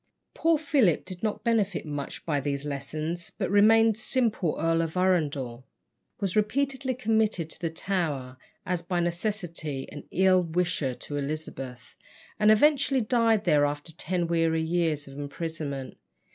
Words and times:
Poor 0.33 0.57
Philip 0.57 1.05
did 1.05 1.21
not 1.21 1.43
benefit 1.43 1.85
much 1.85 2.25
by 2.25 2.39
these 2.39 2.65
lessons, 2.65 3.31
but 3.37 3.51
remained 3.51 3.99
simple 3.99 4.57
Earl 4.59 4.81
of 4.81 4.97
Arundel, 4.97 5.63
was 6.19 6.35
repeatedly 6.35 6.95
committed 6.95 7.51
to 7.51 7.59
the 7.59 7.69
Tower, 7.69 8.37
as 8.65 8.81
by 8.81 8.99
necessity 8.99 9.87
an 9.91 10.05
ill 10.09 10.41
wisher 10.41 10.95
to 10.95 11.17
Elizabeth, 11.17 11.95
and 12.39 12.49
eventually 12.49 13.01
died 13.01 13.43
there 13.45 13.63
after 13.63 13.91
ten 13.91 14.25
weary 14.25 14.63
years 14.63 15.07
of 15.07 15.19
imprisonment. 15.19 15.95